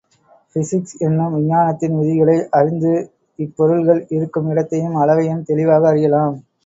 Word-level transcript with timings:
Physics 0.51 0.95
என்னும் 0.99 1.33
விஞ்ஞானத்தின் 1.33 1.97
விதிகளை 1.99 2.37
அறிந்து 2.51 2.93
இப்பொருள்கள் 3.39 4.01
இருக்கும் 4.09 4.49
இடத்தையும், 4.51 4.99
அளவையும் 5.03 5.45
தெளிவாக 5.45 5.87
அறியலாம். 5.87 6.35